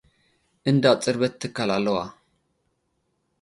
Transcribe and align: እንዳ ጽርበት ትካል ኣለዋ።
እንዳ 0.69 0.83
ጽርበት 1.03 1.33
ትካል 1.41 1.69
ኣለዋ። 1.75 1.97